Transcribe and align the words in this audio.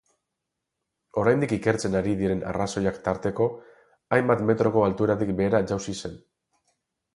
Oraindik 1.23 1.53
ikertzen 1.57 1.97
ari 1.99 2.15
diren 2.21 2.41
arrazoiak 2.53 2.97
tarteko, 3.09 3.49
hainbat 4.17 4.43
metroko 4.51 4.85
altueratik 4.89 5.37
behera 5.43 5.63
jausi 5.75 5.99
zen. 6.03 6.21